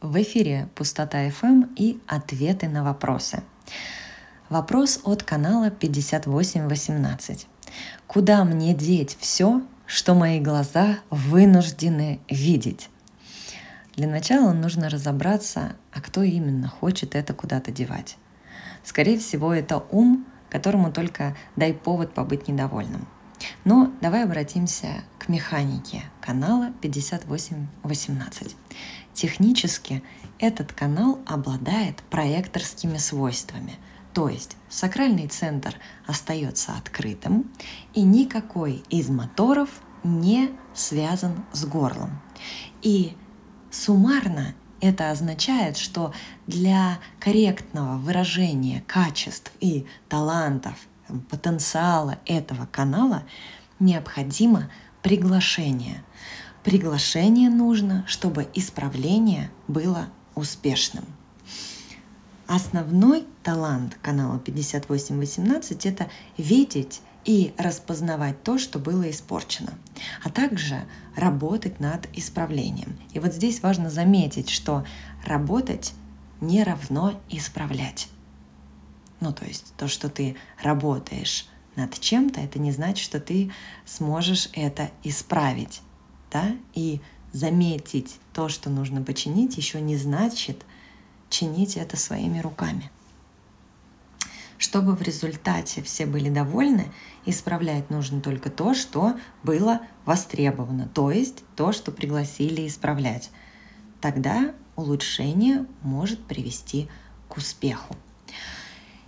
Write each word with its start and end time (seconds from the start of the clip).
В 0.00 0.22
эфире 0.22 0.70
«Пустота 0.76 1.28
FM» 1.28 1.74
и 1.76 2.00
ответы 2.06 2.70
на 2.70 2.82
вопросы. 2.82 3.42
Вопрос 4.48 5.00
от 5.04 5.22
канала 5.24 5.70
5818. 5.70 7.46
Куда 8.06 8.44
мне 8.44 8.72
деть 8.72 9.14
все, 9.20 9.60
что 9.84 10.14
мои 10.14 10.40
глаза 10.40 11.00
вынуждены 11.10 12.18
видеть? 12.30 12.88
Для 13.94 14.08
начала 14.08 14.54
нужно 14.54 14.88
разобраться, 14.88 15.76
а 15.92 16.00
кто 16.00 16.22
именно 16.22 16.68
хочет 16.68 17.14
это 17.14 17.34
куда-то 17.34 17.70
девать. 17.70 18.16
Скорее 18.82 19.18
всего, 19.18 19.52
это 19.52 19.84
ум, 19.90 20.24
которому 20.48 20.90
только 20.90 21.36
дай 21.56 21.74
повод 21.74 22.14
побыть 22.14 22.48
недовольным– 22.48 23.06
но 23.64 23.92
давай 24.00 24.24
обратимся 24.24 25.04
механике 25.30 26.02
канала 26.20 26.72
5818. 26.82 28.56
Технически 29.14 30.02
этот 30.38 30.72
канал 30.72 31.20
обладает 31.26 32.02
проекторскими 32.10 32.98
свойствами, 32.98 33.76
то 34.12 34.28
есть 34.28 34.56
сакральный 34.68 35.28
центр 35.28 35.76
остается 36.06 36.72
открытым 36.72 37.50
и 37.94 38.02
никакой 38.02 38.82
из 38.90 39.08
моторов 39.08 39.68
не 40.02 40.50
связан 40.74 41.44
с 41.52 41.64
горлом. 41.64 42.20
И 42.82 43.16
суммарно 43.70 44.54
это 44.80 45.10
означает, 45.10 45.76
что 45.76 46.12
для 46.46 46.98
корректного 47.20 47.98
выражения 47.98 48.82
качеств 48.86 49.52
и 49.60 49.86
талантов 50.08 50.74
потенциала 51.28 52.18
этого 52.24 52.66
канала 52.66 53.24
необходимо 53.78 54.70
приглашение. 55.02 56.02
Приглашение 56.64 57.48
нужно, 57.48 58.04
чтобы 58.06 58.48
исправление 58.54 59.50
было 59.66 60.08
успешным. 60.34 61.04
Основной 62.46 63.26
талант 63.42 63.96
канала 64.02 64.38
5818 64.38 65.86
это 65.86 66.10
видеть 66.36 67.00
и 67.24 67.54
распознавать 67.58 68.42
то, 68.42 68.58
что 68.58 68.78
было 68.78 69.10
испорчено, 69.10 69.72
а 70.24 70.30
также 70.30 70.82
работать 71.16 71.80
над 71.80 72.08
исправлением. 72.16 72.98
И 73.12 73.18
вот 73.20 73.34
здесь 73.34 73.62
важно 73.62 73.90
заметить, 73.90 74.50
что 74.50 74.84
работать 75.24 75.92
не 76.40 76.64
равно 76.64 77.20
исправлять. 77.28 78.08
Ну, 79.20 79.32
то 79.32 79.44
есть 79.44 79.74
то, 79.76 79.86
что 79.86 80.08
ты 80.08 80.36
работаешь 80.62 81.46
над 81.76 81.98
чем-то, 81.98 82.40
это 82.40 82.58
не 82.58 82.72
значит, 82.72 83.04
что 83.04 83.20
ты 83.20 83.52
сможешь 83.84 84.48
это 84.52 84.90
исправить. 85.02 85.82
Да? 86.30 86.56
И 86.74 87.00
заметить 87.32 88.18
то, 88.32 88.48
что 88.48 88.70
нужно 88.70 89.02
починить, 89.02 89.56
еще 89.56 89.80
не 89.80 89.96
значит 89.96 90.64
чинить 91.28 91.76
это 91.76 91.96
своими 91.96 92.40
руками. 92.40 92.90
Чтобы 94.58 94.94
в 94.94 95.00
результате 95.00 95.82
все 95.82 96.04
были 96.04 96.28
довольны, 96.28 96.92
исправлять 97.24 97.88
нужно 97.88 98.20
только 98.20 98.50
то, 98.50 98.74
что 98.74 99.18
было 99.42 99.80
востребовано, 100.04 100.86
то 100.88 101.10
есть 101.10 101.44
то, 101.56 101.72
что 101.72 101.92
пригласили 101.92 102.66
исправлять. 102.66 103.30
Тогда 104.02 104.54
улучшение 104.76 105.66
может 105.82 106.22
привести 106.24 106.88
к 107.28 107.38
успеху. 107.38 107.96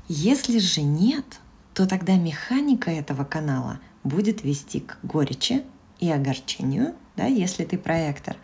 Если 0.09 0.59
же 0.59 0.81
нет, 0.81 1.41
то 1.75 1.87
тогда 1.87 2.17
механика 2.17 2.91
этого 2.91 3.25
канала 3.25 3.81
будет 4.05 4.45
вести 4.45 4.81
к 4.81 4.99
горечи 5.03 5.63
и 6.01 6.11
огорчению, 6.11 6.95
да, 7.17 7.27
если 7.27 7.65
ты 7.65 7.79
проектор, 7.79 8.37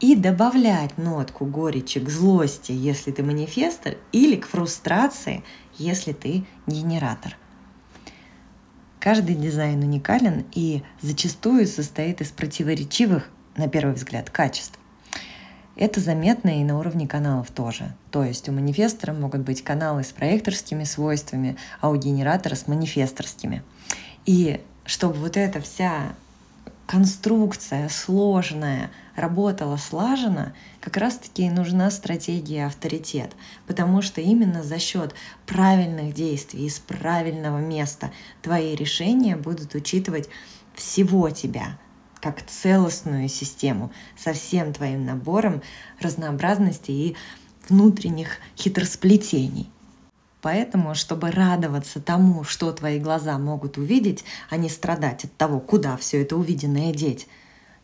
и 0.00 0.16
добавлять 0.16 0.98
нотку 0.98 1.44
горечи 1.44 2.00
к 2.00 2.08
злости, 2.08 2.72
если 2.72 3.12
ты 3.12 3.22
манифестор, 3.22 3.96
или 4.10 4.36
к 4.36 4.46
фрустрации, 4.46 5.44
если 5.78 6.12
ты 6.12 6.44
генератор. 6.66 7.36
Каждый 8.98 9.34
дизайн 9.34 9.82
уникален 9.82 10.44
и 10.52 10.82
зачастую 11.00 11.66
состоит 11.66 12.20
из 12.20 12.30
противоречивых, 12.30 13.28
на 13.56 13.68
первый 13.68 13.94
взгляд, 13.94 14.30
качеств. 14.30 14.78
Это 15.74 16.00
заметно 16.00 16.60
и 16.60 16.64
на 16.64 16.78
уровне 16.78 17.08
каналов 17.08 17.50
тоже. 17.50 17.94
То 18.10 18.24
есть 18.24 18.48
у 18.48 18.52
манифестора 18.52 19.12
могут 19.12 19.40
быть 19.40 19.62
каналы 19.62 20.04
с 20.04 20.12
проекторскими 20.12 20.84
свойствами, 20.84 21.56
а 21.80 21.88
у 21.88 21.96
генератора 21.96 22.54
с 22.54 22.66
манифесторскими. 22.66 23.62
И 24.26 24.60
чтобы 24.84 25.14
вот 25.14 25.36
эта 25.36 25.60
вся 25.60 26.14
конструкция 26.86 27.88
сложная 27.88 28.90
работала 29.16 29.78
слаженно, 29.78 30.52
как 30.80 30.98
раз-таки 30.98 31.48
нужна 31.48 31.90
стратегия 31.90 32.66
авторитет, 32.66 33.32
потому 33.66 34.02
что 34.02 34.20
именно 34.20 34.62
за 34.62 34.78
счет 34.78 35.14
правильных 35.46 36.12
действий 36.14 36.66
из 36.66 36.78
правильного 36.80 37.58
места 37.58 38.10
твои 38.42 38.74
решения 38.74 39.36
будут 39.36 39.74
учитывать 39.74 40.28
всего 40.74 41.30
тебя, 41.30 41.78
как 42.22 42.46
целостную 42.46 43.28
систему 43.28 43.92
со 44.16 44.32
всем 44.32 44.72
твоим 44.72 45.04
набором 45.04 45.60
разнообразности 46.00 46.90
и 46.92 47.16
внутренних 47.68 48.38
хитросплетений. 48.56 49.68
Поэтому, 50.40 50.94
чтобы 50.94 51.30
радоваться 51.30 52.00
тому, 52.00 52.44
что 52.44 52.72
твои 52.72 52.98
глаза 52.98 53.38
могут 53.38 53.76
увидеть, 53.76 54.24
а 54.50 54.56
не 54.56 54.68
страдать 54.68 55.24
от 55.24 55.36
того, 55.36 55.60
куда 55.60 55.96
все 55.96 56.22
это 56.22 56.36
увиденное 56.36 56.92
деть, 56.92 57.28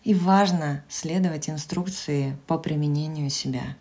и 0.04 0.14
важно 0.14 0.84
следовать 0.88 1.50
инструкции 1.50 2.36
по 2.46 2.58
применению 2.58 3.30
себя. 3.30 3.76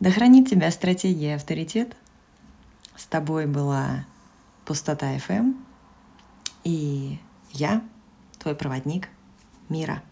Да 0.00 0.10
хранит 0.10 0.48
тебя 0.48 0.70
стратегия 0.70 1.36
авторитет. 1.36 1.96
С 2.94 3.06
тобой 3.06 3.46
была 3.46 4.06
Пустота 4.64 5.16
FM 5.16 5.54
и 6.64 7.18
я, 7.52 7.82
твой 8.38 8.54
проводник 8.54 9.08
мира. 9.68 10.02